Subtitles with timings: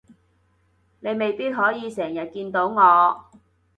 [1.01, 3.25] 你未必可以成日見到我